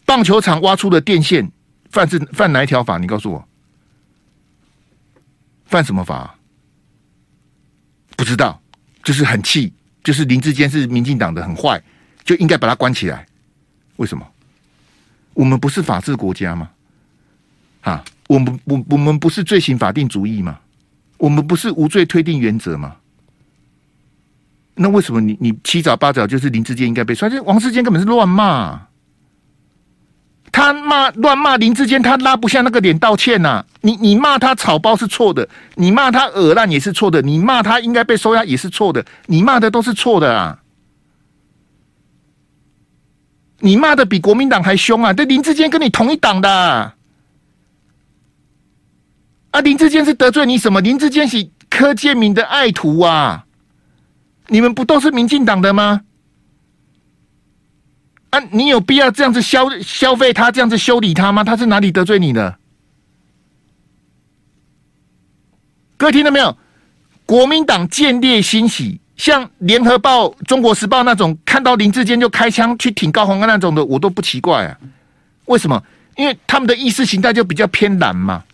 [0.05, 1.49] 棒球场挖出的电线
[1.91, 2.99] 犯是犯哪一条法？
[2.99, 3.49] 你告诉我，
[5.65, 6.35] 犯什么法？
[8.17, 8.61] 不知道，
[9.03, 9.73] 就是很气，
[10.03, 11.83] 就是林志坚是民进党的，很坏，
[12.25, 13.27] 就应该把他关起来。
[13.97, 14.27] 为什么？
[15.35, 16.71] 我们不是法治国家吗？
[17.83, 20.59] 啊，我们我我们不是罪行法定主义吗？
[21.19, 22.97] 我们不是无罪推定原则吗？
[24.75, 27.29] 那为什么你你七早八早就是林志坚应该被抓？
[27.29, 28.87] 这王世坚根本是乱骂，
[30.57, 40.59] 他骂乱骂林志坚，他拉不下那个脸道歉呐、你你骂他草包是错的，你骂他恶烂也是错的，你骂他应该被收押也是错的，你骂的都是错的啊！
[43.59, 45.13] 你骂的比国民党还凶啊！
[45.13, 46.51] 这林志坚跟你同一党的
[49.51, 50.81] 啊，林志坚是得罪你什么？
[50.81, 53.45] 林志坚是柯建铭的爱徒啊！
[54.47, 56.01] 你们不都是民进党的吗？
[58.37, 58.49] 啊！
[58.51, 61.43] 你有必要这样子消消费他，这样子修理他吗？
[61.43, 62.59] 他是哪里得罪你的？
[65.97, 66.57] 各位听到没有？
[67.25, 69.01] 国民党见猎心喜。
[69.17, 74.79] 像联合报、中国时报那种看到林志坚就开枪去挺高虹安那种的，我都不奇怪啊。
[75.47, 75.83] 为什么？
[76.17, 78.45] 因为他们的意识形态就比较偏蓝嘛。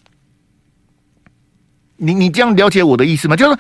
[1.97, 3.35] 你你这样了解我的意思吗？
[3.35, 3.59] 就是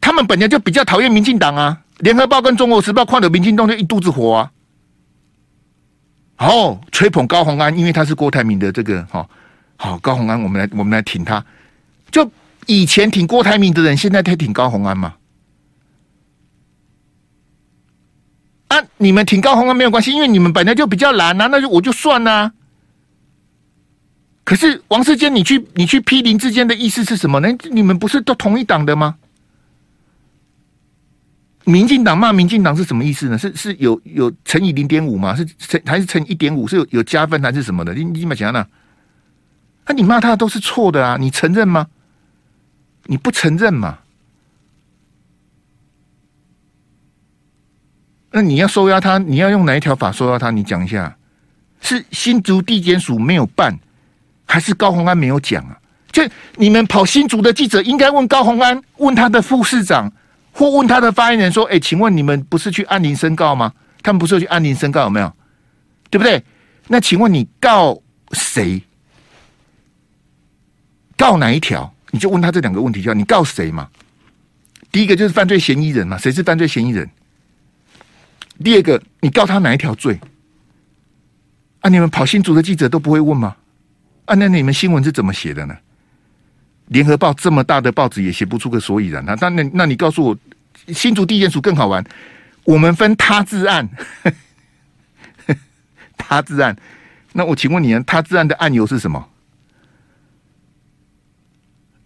[0.00, 1.82] 他们本来就比较讨厌民进党啊。
[1.98, 4.50] 联合报跟中国时报看到民进党就一肚子火啊。
[6.36, 9.28] 好，吹捧高虹安，因为他是郭台铭的这个哈
[9.76, 11.44] 好高虹安，我们来我们来挺他。
[12.10, 12.30] 就
[12.66, 15.14] 以前挺郭台铭的人，现在在挺高虹安嘛。
[18.68, 18.82] 啊！
[18.96, 22.52] 你们挺高虹安没有关系，因为你们本来就比较难啊，那就我就算啦、
[24.42, 27.48] 可是王世坚，你去你去批林智坚的意思是什么呢？
[27.70, 29.16] 你们不是都同一党的吗？
[31.64, 33.38] 民进党骂民进党是什么意思呢？
[33.38, 35.34] 是是有有乘以零点五吗？
[35.34, 36.68] 是乘还是乘一点五？
[36.68, 37.94] 是有有加分还是什么的？
[37.94, 38.66] 你你怎么讲呢？
[39.84, 41.16] 啊，你骂他都是错的啊！
[41.18, 41.86] 你承认吗？
[43.04, 43.98] 你不承认吗？
[48.30, 50.50] 那你要收押他，你要用哪一条法收押他？
[50.50, 51.16] 你讲一下，
[51.80, 53.78] 是新竹地检署没有办，
[54.46, 55.78] 还是高虹安没有讲啊？
[56.10, 56.22] 就
[56.56, 60.10] 你们跑新竹的记者应该问高虹安，问他的副市长，
[60.54, 63.74] 或问他的发言人说：“哎，请问你们不是去按铃申告吗？
[64.02, 65.30] 他们不是去按铃申告有没有？
[66.10, 66.42] 对不对？
[66.86, 68.80] 那请问你告谁？
[71.16, 71.92] 告哪一条？
[72.12, 73.88] 你就问他这两个问题，就你告谁嘛？
[74.92, 77.10] 第一个就是犯罪嫌疑人嘛，谁是犯罪嫌疑人？
[78.62, 80.20] 第二个，你告他哪一条罪？
[81.80, 83.56] 啊，你们跑新竹的记者都不会问吗？
[84.26, 85.76] 啊，那你们新闻是怎么写的呢？
[86.86, 89.36] 联合报这么大的报纸也写不出个所以然啊！
[89.40, 90.38] 那那那你告诉我，
[90.88, 92.04] 新竹地检署更好玩，
[92.64, 93.88] 我们分他治案，
[96.16, 96.76] 他治案。
[97.32, 99.28] 那我请问你，他治案的案由是什么？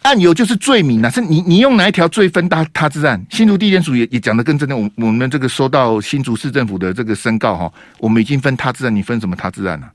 [0.03, 3.23] 案由就是罪名啊，是你你用哪一条罪分他他治案？
[3.31, 9.91] 新竹地检署也也讲得更真的，我我们这个收到新竹市政府的这个申告哈，我们已经分他治案，你分什么他治案呢？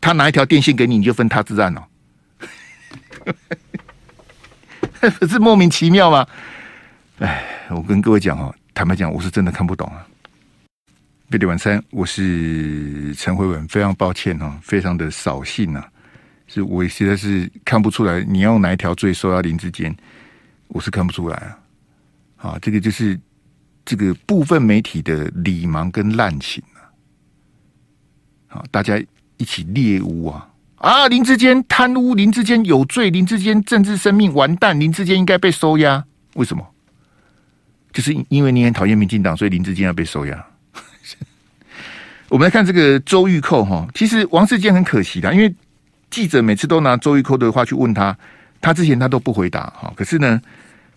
[0.00, 1.82] 他拿一条电线给你，你就分他治案哦，
[5.20, 6.26] 不是莫名其妙吗？
[7.18, 10.06] 哎，我跟各位讲哦，坦白讲，我是真的看不懂啊。
[11.28, 15.88] 贝蒂晚餐，我是陈慧文，非常抱歉哦，非常的扫兴啊。
[16.46, 19.94] 是我实在是看不出来，你要用哪一条罪收押林志坚，
[20.68, 21.58] 我是看不出来啊！
[22.50, 23.18] 啊，这个就是
[23.84, 26.92] 这个部分媒体的礼盲跟滥情啊！
[28.48, 29.02] 好，大家
[29.38, 30.48] 一起猎污啊！
[30.84, 36.04] 啊，林志坚贪污，林志坚有罪，林志坚政治生命完蛋，林志坚应该被收押。
[36.34, 36.62] 为什么？
[37.92, 40.46] 就是因为你很讨厌民进党，所以林志坚要被收押。
[42.28, 45.54] 我们来看这个周玉蔻哈，其实王世坚很可惜的，因为。
[46.10, 48.16] 记者每次都拿周玉蔻的话去问他，
[48.60, 49.92] 他之前他都不回答哈。
[49.96, 50.40] 可是呢，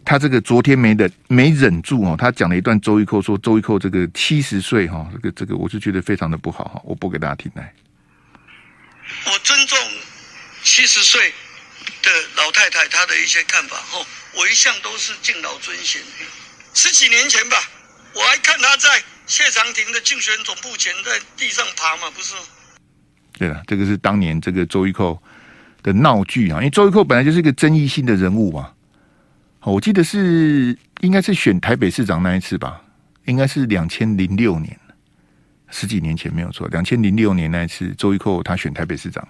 [0.06, 7.74] 他这个昨天没忍没忍住哦，他讲了一段周玉蔻说周玉蔻这个七十岁哈，这个这个我就觉得非常的不好哈，我播给大家听来。
[9.26, 9.78] 我尊重
[10.64, 11.34] 七十岁
[12.02, 16.02] 的老太太她的一些看法哦，我一向都是敬老尊贤。
[16.74, 17.58] 十几年前吧，
[18.14, 22.36] 我还看她在谢长廷的竞选总部前在地上爬嘛，不是？
[23.38, 25.22] 对了，这个是当年这个周玉蔻
[25.84, 28.74] 的闹剧啊，因为周玉蔻本来就是一个争议性的人物嘛。
[29.62, 32.82] 我记得是应该是选台北市长那一次吧，
[33.26, 34.80] 应该是两千零六年。
[35.70, 39.28] 十几年前没有错，两千零六年那一次，周玉蔻他选台北市长，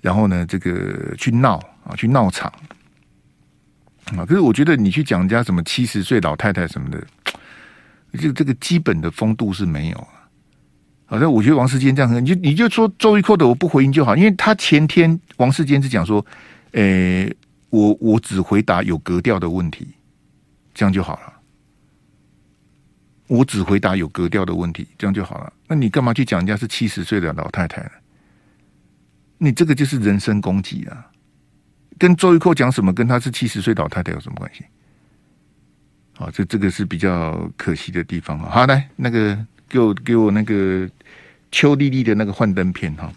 [0.00, 2.52] 然后呢，这个去闹啊，去闹场
[4.16, 4.24] 啊。
[4.24, 7.06] 可是我觉得你去讲人家什么七十岁老太太什么的，
[8.12, 10.08] 这这个基本的风度是没有啊。
[11.04, 16.24] 好像我觉得王世坚这样，你就你就说周玉蔻的我不回应就好，因为他前天王世坚是讲说，
[16.72, 17.34] 诶，
[17.70, 19.88] 我我只回答有格调的问题，
[20.74, 21.32] 这样就好了。
[23.28, 25.52] 我只回答有格调的问题，这样就好了。
[25.68, 27.90] 那你干嘛去讲人家是七十岁的老太太呢？
[29.36, 31.06] 你这个就是人身攻击啊！
[31.96, 34.64] 跟周玉蔻讲什么，跟他是七十岁老太太有什么关系？
[36.16, 38.38] 好，这这个是比较可惜的地方。
[38.38, 39.38] 好，来那个
[39.68, 40.88] 给我给我那个
[41.52, 43.12] 邱丽丽的那个幻灯片哈。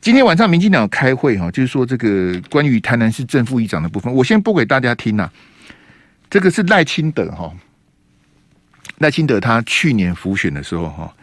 [0.00, 5.30] 今天晚上民进党开会哈，就是说这个关于台南市正副议长的部分，我先播给大家听呐。
[6.28, 7.54] 这个是赖清德哈。
[8.98, 11.14] 赖清德他去年辅选的时候，哈，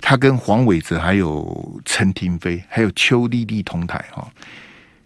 [0.00, 4.26] 他跟黄伟哲、还有陈亭妃、还有邱丽丽同台，哈，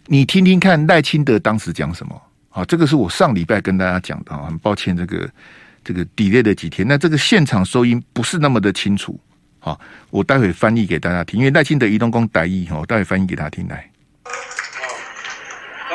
[0.05, 2.21] 你听听看赖清德当时讲什么？
[2.49, 5.29] 啊，这个是我上礼拜跟大家讲的，很抱歉，这个
[5.83, 9.17] 这个 delay 了几天，那这个现场收音不是那么的清楚，
[9.59, 9.79] 好，
[10.09, 13.89] 我待会翻译给大家听，因为赖清德移动工台语，哈，我待会翻译给他听来。
[14.25, 14.31] 好，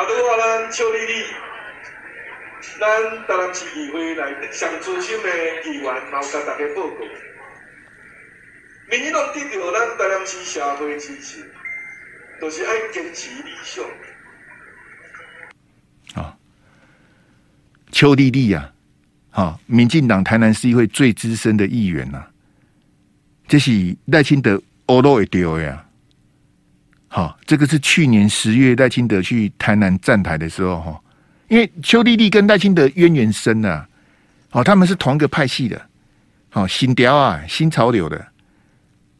[0.06, 1.43] 的邱丽丽。
[2.80, 2.88] 咱
[3.26, 5.28] 台南市议会来上资深的
[5.64, 6.96] 议员，然后跟大家报告，
[8.90, 11.44] 民进党得到咱台南市社会支持，
[12.40, 13.84] 都、就是爱坚持理想。
[16.14, 16.36] 啊，
[17.92, 18.72] 邱莉莉呀，
[19.30, 22.30] 好，民进党台南市议会最资深的议员呐、啊，
[23.46, 25.86] 这是赖清德欧罗会丢呀。
[27.08, 31.00] 好，这个是去年十月赖清德去台南站台的时候哈。
[31.54, 33.88] 因为邱丽丽跟赖清德渊源深呐、啊，
[34.50, 35.80] 哦，他们是同一个派系的，
[36.50, 38.26] 好新调啊，新潮流的，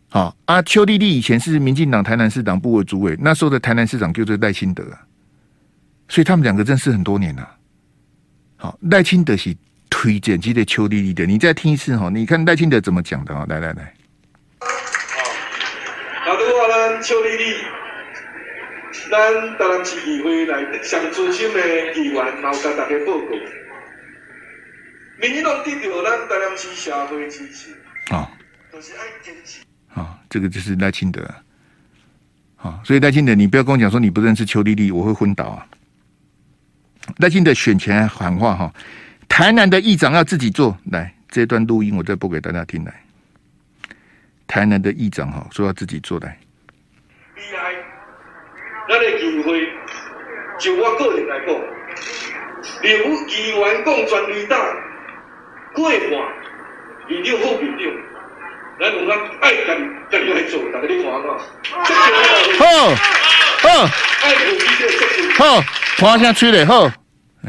[0.09, 0.61] 好啊。
[0.63, 4.99] 邱丽丽以前是民进党台南市党部委主委，那时候的台南市长就是赖清德啊，
[6.09, 7.55] 所以他们两个认识很多年了、啊。
[8.57, 9.57] 好，赖清德是
[9.89, 13.47] 推荐记得邱丽丽的，你再听一次哈，你看赖清德怎么讲的啊？
[13.49, 13.95] 来来来，
[14.59, 14.67] 好，
[16.25, 17.55] 好的话呢，邱丽丽。
[19.11, 19.19] 咱
[19.59, 23.31] 台南市议会来上资深的议员，然后跟大家报告，
[25.21, 27.75] 民进党得到咱台南市社会支持。
[28.11, 28.31] 啊，
[28.71, 29.63] 都是爱坚持。
[29.95, 31.29] 啊，这个就是赖清德。
[32.57, 35.67] 好，所以赖清德，你不要跟我讲说你不认识邱丽丽，我会昏倒啊。
[37.19, 38.75] 赖清德选前喊话哈，
[39.29, 40.77] 台南的议长要自己做。
[40.91, 42.95] 来，这段录音我再播给大家听来。
[44.47, 46.39] 台南的议长哈说要自己做来。
[48.95, 49.69] 咱的议会，
[50.61, 51.49] 就我个人来讲，
[52.81, 52.93] 刘
[53.27, 54.57] 议员讲全绿党
[55.75, 55.99] 过半，
[57.09, 57.83] 议长副议长，
[58.79, 59.77] 咱有咱爱干
[60.09, 61.27] 干来做，大家你看嘛。
[62.57, 62.65] 好，
[63.65, 63.67] 好，
[65.39, 65.65] 好，
[65.99, 66.89] 花声吹嘞，好，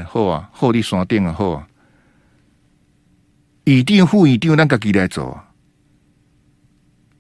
[0.08, 1.67] 好啊，好你山顶啊，好啊。
[3.65, 5.45] 议定副议长，咱家己来做啊。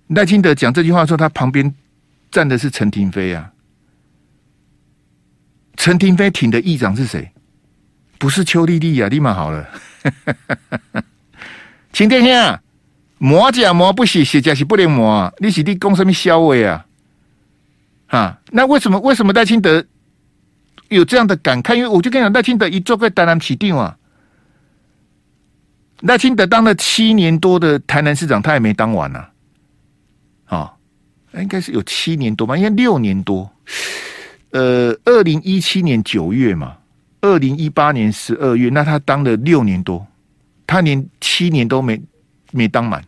[0.07, 1.71] 赖清德讲这句话的时候，他旁边
[2.31, 3.51] 站的是陈廷飞啊。
[5.77, 7.31] 陈廷妃挺的议长是谁？
[8.17, 9.67] 不是邱丽丽啊，立马好了。
[11.91, 12.61] 秦天香，
[13.17, 15.33] 磨甲磨不洗，洗甲洗不能磨啊！
[15.39, 16.85] 你是你讲什么消委啊？
[18.07, 19.85] 啊，那为什么为什么赖清德
[20.87, 21.75] 有这样的感慨？
[21.75, 23.97] 因为我就跟你讲，赖清德一做个台南市定啊，
[26.01, 29.25] 赖清德当了七年多的台南市长，他也没当完呢。
[30.45, 30.73] 啊，
[31.33, 32.55] 应该是有七年多吧？
[32.55, 33.51] 应该六年多。
[34.55, 36.77] 呃，二零一七年九月嘛，
[37.19, 40.07] 二零一八年十二月，那他当了六年多，
[40.65, 42.01] 他连七年都没
[42.53, 43.03] 没当满。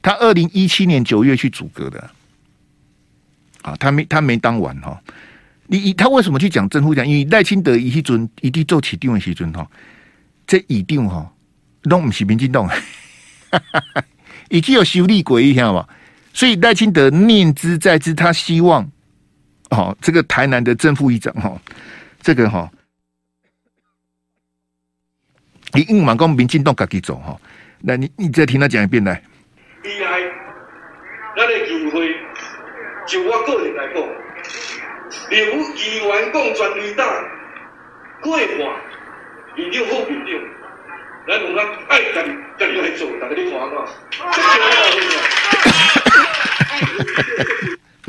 [0.00, 2.10] 他二零一七年九月去组阁的，
[3.60, 4.98] 啊，他没他没当完哈。
[5.66, 7.06] 你他为什么去讲政府讲？
[7.06, 9.70] 因为赖清德一去准一地做起定位时准哈，
[10.46, 11.30] 这一定哈
[11.82, 12.66] 都不是民进党，
[14.48, 15.86] 已经有修理过一下嘛。
[16.32, 18.90] 所以赖清德念之在兹，他希望。
[19.70, 21.60] 哦，这个台南的正副议长哈，
[22.20, 22.70] 这个哈，
[25.72, 27.36] 你硬往讲民进党自己走哈，
[27.80, 29.20] 那你你再听他讲一遍来。
[29.82, 30.20] 厉害，
[31.36, 32.14] 咱的议会
[33.08, 34.02] 就我个人来讲，
[35.30, 35.38] 刘
[35.74, 37.06] 议员讲全绿党
[38.22, 38.80] 过话，
[39.56, 40.38] 民调好民调，
[41.26, 42.22] 咱用咱爱家
[42.56, 43.84] 家己来做，大家你看嘛。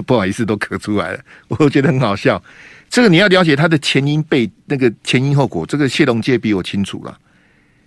[0.08, 1.20] 不好意思，都咳出来了，
[1.60, 2.41] 我觉得很好笑。
[2.89, 7.20] 这个你要了解他的前因被那个前因后果，这个谢龙介比我清楚了。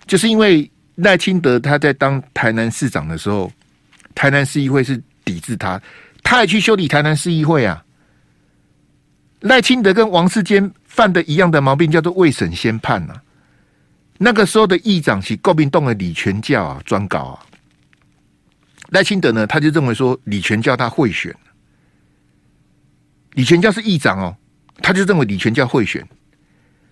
[0.05, 3.51] 就是因为赖清德他在当台南市长的时候，
[4.13, 5.81] 台南市议会是抵制他，
[6.21, 7.83] 他也去修理台南市议会啊。
[9.39, 13.19] 赖清德跟王世坚犯的一样的毛病，叫做未审先判啊。
[14.19, 17.39] 那个时候的议长是国民党的李全教啊，专搞啊。
[18.89, 21.33] 赖清德呢，他就认为说李全教他贿选，
[23.33, 24.35] 李全教是议长哦，
[24.81, 26.05] 他就认为李全教贿选。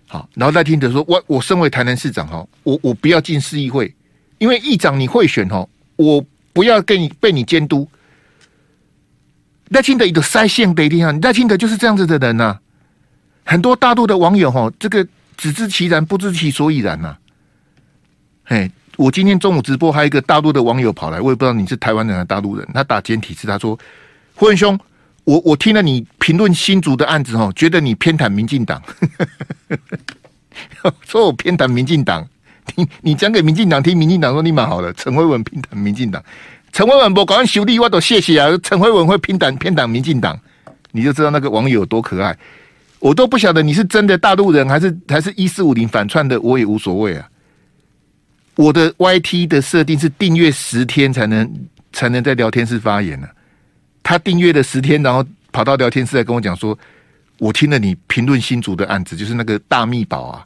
[0.06, 3.94] 好，然后赖清德说：“我我身为台南市长哈，我我不要进市议会，
[4.38, 5.64] 因为议长你贿选哈，
[5.94, 7.88] 我不要跟你被你监督。”
[9.70, 12.60] 赖清德一个塞线的一定啊，赖清德就是这样子的人呐、啊。
[13.44, 17.18] 很多大陆的网友哈，这个只知其然不知其所以然呐、啊。
[18.42, 23.78] 嘿，我今天中午直播，还有一个大陆的网友跑来，我也不知道你是台湾人还是大陆人，他打简体字，他说
[24.34, 24.76] ：“胡文兄。”
[25.24, 28.82] 我我听了你评论新竹的案子哦，觉得你偏袒民进党，
[31.06, 32.26] 说我偏袒民进党，
[32.66, 34.92] 听你讲给民进党听，民进党说你蛮好的。
[34.94, 36.22] 陈慧文偏袒民进党，
[36.72, 38.48] 陈慧文不搞完修理我都谢谢啊。
[38.62, 40.38] 陈慧文会偏袒偏袒民进党，
[40.90, 42.36] 你就知道那个网友有多可爱。
[42.98, 47.26] 我都不晓得你是真的大陆人还是还是一四五零反串的，我也无所谓啊。
[48.56, 51.50] 我的 YT 的设定是订阅十天才能
[51.92, 53.26] 才能在聊天室发言呢、
[54.10, 56.76] 他订阅了十天，然后跑到聊天室来跟我讲说
[57.38, 60.44] ：“我听了你评论新竹的案子，就是那个大秘宝啊，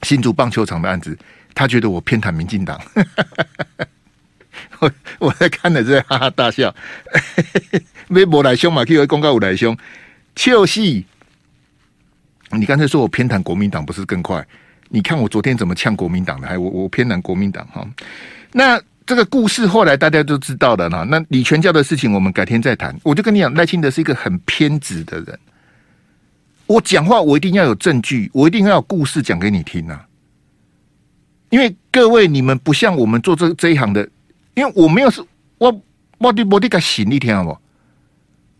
[0.00, 1.14] 新竹棒球场的案子，
[1.52, 2.80] 他觉得我偏袒民进党。
[4.80, 6.74] ”我我在看了，在哈哈大笑。
[8.08, 9.76] 微博来凶嘛，可以公告我来凶，
[10.34, 14.42] 就是你刚才说我偏袒国民党，不是更快？
[14.88, 16.48] 你看我昨天怎么呛国民党的？
[16.48, 17.86] 还我我偏袒国民党哈？
[18.52, 18.80] 那。
[19.06, 21.04] 这个故事后来大家都知道了哈。
[21.04, 22.94] 那李全教的事情我们改天再谈。
[23.04, 25.38] 我就跟你讲，赖清德是一个很偏执的人。
[26.66, 30.04] 我讲话我一定要有证据，我一定要有故事讲给你听啊。
[31.50, 34.06] 因为各位你们不像我们做这这一行的，
[34.54, 35.24] 因为我没有是，
[35.58, 35.80] 我
[36.18, 37.58] 我的我的个行一天好不？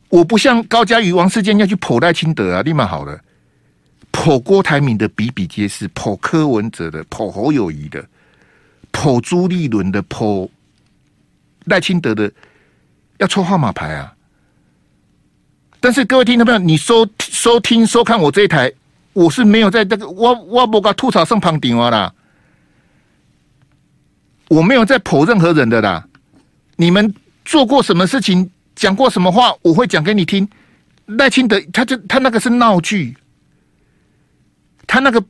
[0.09, 3.21] 我不像高嘉瑜、王世坚要去剖赖清德啊，立马好了，
[4.13, 8.07] 剖郭台铭的比比皆是，剖柯文哲的，剖侯友谊的。
[8.97, 10.49] 剖朱立伦的，剖
[11.67, 12.33] 赖清德的，
[13.19, 14.15] 要抽号码牌啊！
[15.81, 18.73] 但是各位听众朋友，你收收听收看我这一台，
[19.13, 22.15] 我是没有在这个我我不搞吐槽上旁顶啊啦，
[24.49, 26.09] 我没有在剖任何人的啦。
[26.77, 30.49] 你们做过什么事情，讲过什么话，我会讲给你听。
[31.05, 33.15] 赖清德，他就他那个是闹剧，
[34.87, 35.23] 他那个。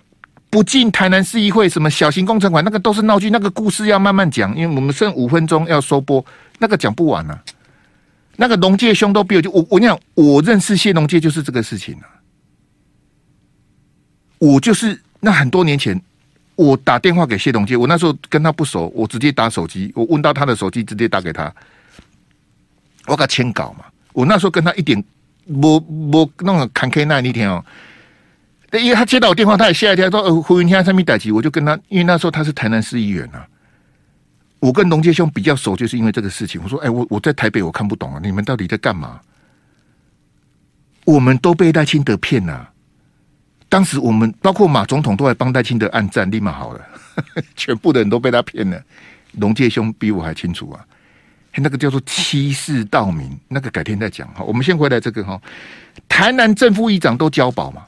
[0.49, 6.25] 不进台南市议会，什么小型工程款，那个都是闹剧，那个故事要慢慢讲，因为我们剩五分钟要收播，
[6.59, 7.43] 那个讲不完啊。
[8.37, 12.07] 那个龙界兄都比我就我我讲，我认识谢龙界就是这个事情啊。
[14.39, 16.01] 我就是那很多年前，
[16.55, 21.53] 我打电话给谢龙界，我那时候跟他不熟，我直接打手机，我问到他的手机，直接打给他，
[23.07, 23.87] 我给他签稿嘛。
[24.13, 25.03] 我那时候跟他一点，
[25.47, 25.79] 我
[26.13, 27.65] 我那个坎坷那一天哦。
[28.73, 33.47] 因为他接到我电话，他也吓一跳，说：“呃，胡云天上面逮起。”我就跟他，因为那时候他是台南市议员啊。
[34.59, 36.61] 我跟龙介兄比较熟，就是因为这个事情。
[36.63, 39.21] 我说：“哎，我我在台北，我看不懂啊，你们到底在干嘛？”
[41.05, 42.73] 我们都被赖清德骗了啊。
[43.69, 46.81] 当时我们包括马总统都来帮赖清德按赞，立马好了，
[47.55, 48.83] 全部的人都被他骗了。
[49.35, 50.85] 龙介兄比我还清楚啊，
[51.55, 54.43] 那个叫做欺世盗名，那个改天再讲哈。
[54.43, 55.41] 我们先回来这个哈，
[56.09, 57.86] 台南正副议长都交保嘛。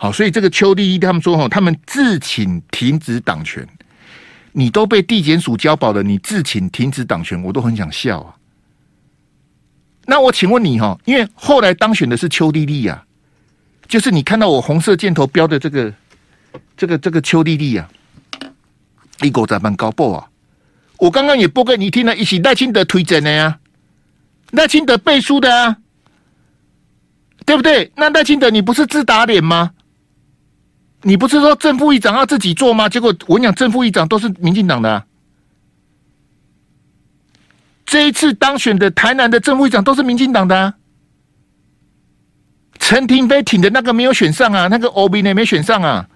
[0.00, 3.66] 好，所以这个邱立一他们说哈，他们自请停止党权，
[4.52, 8.36] 你都被地检署交保了，你自请停止党权，我都很想笑啊。
[10.06, 13.04] 那我请问你哈，因为后来当选的是邱丽丽呀，
[13.88, 15.92] 就是你看到我红色箭头标的这个
[16.76, 17.88] 这个这个邱丽丽呀，
[19.22, 20.28] 一狗在办高报啊，
[20.98, 23.58] 我刚刚也播给你听了，一起赖清德推荐的呀，
[24.52, 25.76] 赖清德背书的啊，
[27.44, 27.90] 对不对？
[27.96, 29.72] 那赖清德你不是自打脸吗？
[31.02, 32.88] 你不是说正副议长要自己做吗？
[32.88, 35.06] 结果我讲，正副议长都是民进党的啊。
[37.86, 40.74] 这一次当选的台南的正副议长都是民进党的啊。
[42.78, 46.08] 陈亭妃挺的那个没有选上啊，那个欧比呢没选上啊。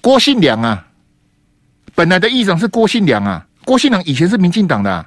[0.00, 0.86] 郭信良啊，
[1.94, 5.06] 本来的议长是郭信良啊，郭信良以前是民进党的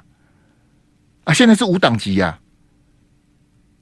[1.24, 2.38] 啊，现在是无党籍呀。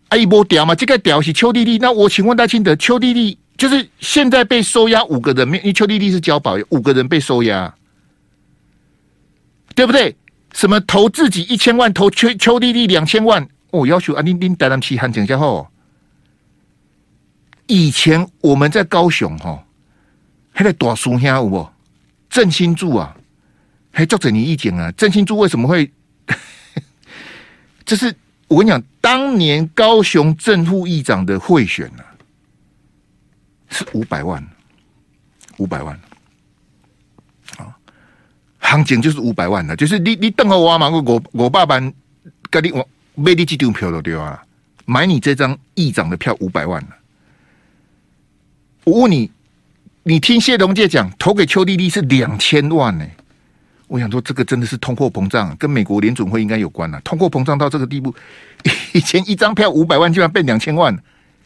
[0.09, 1.79] 啊，一波屌嘛，这个屌是邱丽丽。
[1.79, 7.75] 那我请问戴清德，邱丽丽就是现在被收押五个人，因为邱丽丽是交保，五个人被收押，
[9.75, 10.17] 对不对？
[10.55, 13.47] 什么投自己一千万，投邱邱丽丽两千万？
[13.71, 15.69] 我、哦、要求啊，丁丁带他们去喊讲下后。
[17.67, 19.63] 以前我们在高雄哈，
[20.53, 21.69] 还在大树下有无？
[22.31, 23.15] 郑新柱啊，
[23.93, 24.91] 还作者你意见啊？
[24.93, 25.93] 郑新柱为什么会？
[27.85, 28.15] 这是。
[28.49, 32.03] 我跟你讲，当年高雄正副议长的贿选呢，
[33.71, 34.47] 是五百万，
[35.59, 35.99] 五百万，
[37.57, 37.75] 啊，
[38.59, 41.81] 行情就是五百万的，就是你你邓和我嘛，我我爸爸
[42.51, 44.43] 跟你我买你这张票都对啊，
[44.85, 46.85] 买你这张议长的票五百万。
[48.85, 49.31] 我问你，
[50.03, 53.07] 你听谢龙介讲，投给邱丽丽是两千万呢？
[53.87, 57.01] 我想说，这个真的是通货膨胀，跟美国联准会应该有关了。
[57.03, 58.15] 通货膨胀到这个地步，
[58.95, 60.97] 以前一张票五百万，居然变两千万。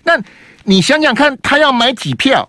[0.04, 0.22] 那
[0.64, 2.48] 你想想看，他要买几票？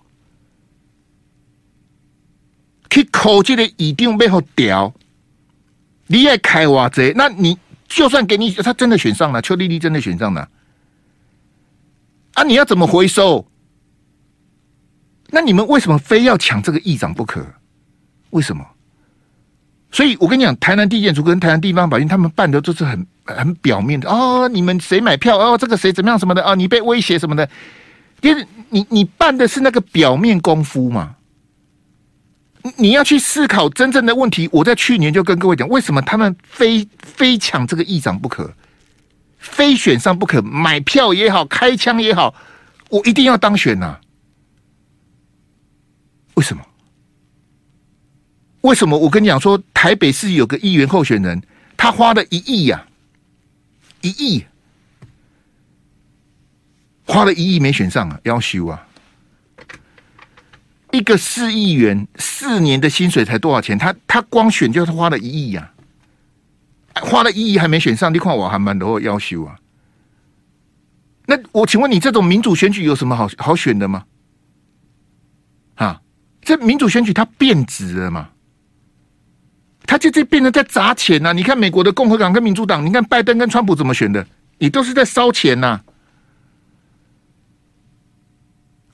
[2.89, 4.93] 去口这个一定背后屌，
[6.07, 7.11] 你也开挖贼？
[7.15, 10.49] 那你就算给你，他真的选上了，邱丽丽真的选上了，
[12.35, 13.45] 啊，你要怎么回收？
[15.27, 17.45] 那你们为什么非要抢这个议长不可？
[18.29, 18.65] 为什么？
[19.95, 24.45] 所以我跟你讲，台南地检署跟台南地方法院他们办的都是很很表面的哦。
[24.49, 25.57] 你们谁买票哦？
[25.57, 26.53] 这个谁怎么样什么的啊？
[26.53, 27.49] 你被威胁什么的？
[28.19, 31.15] 就是你你办的是那个表面功夫嘛？
[32.75, 34.49] 你要去思考真正的问题。
[34.51, 38.53] 我在去年就跟各位讲，为什么他们非非抢这个议长不可，
[39.37, 40.41] 非选上不可？
[40.41, 42.35] 买票也好，开枪也好，
[42.89, 43.97] 我一定要当选呐、
[46.33, 46.61] 为什么？
[48.65, 51.39] 为什么我跟你讲说，台北市有个议员候选人，
[51.77, 52.83] 他花了一亿呀，
[54.01, 54.43] 一亿，
[57.05, 58.87] 花了一亿没选上啊，要修啊！
[60.91, 63.77] 一个市议员四年的薪水才多少钱？
[63.77, 65.71] 他他光选就是花了一亿呀，
[66.95, 69.59] 花了一亿还没选上，你看我还蛮多要修啊！
[71.27, 74.05] 那我请问你，这种民主选举有什么好好选的吗？
[75.75, 76.01] 啊，
[76.41, 78.29] 这民主选举它变质了吗？
[79.87, 81.33] 他就这变成在砸钱呐、啊！
[81.33, 84.25] 你看美国的共和党跟民主党，你看拜登跟川普怎么选的？
[84.57, 85.83] 你都是在烧钱呐、啊，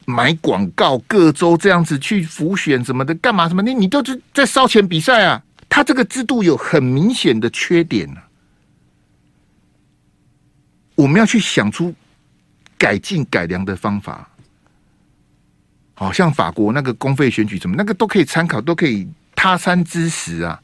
[0.05, 3.61] 买广告，各州这样子去浮选什么的，干嘛什么？
[3.61, 5.41] 你你都是在烧钱比赛啊！
[5.69, 8.27] 他这个制度有很明显的缺点啊，
[10.95, 11.93] 我们要去想出
[12.77, 14.27] 改进改良的方法。
[15.93, 20.59] 好像法国那个公费选举什么，那个都可以参考，都可以他山之石啊。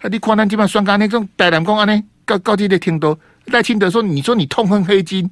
[0.00, 0.08] 啊！
[0.10, 5.30] 你看，咱基本上刚那种台南公安呢，高高级的挺多赖清德说：“你说你痛恨黑金，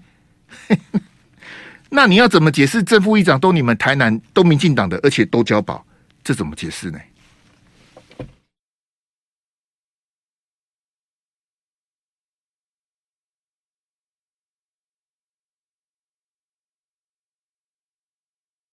[1.91, 2.83] 那你要怎么解释？
[2.83, 5.85] 正副议长都你们台南都民进党的，而且都交保，
[6.23, 6.99] 这怎么解释呢？”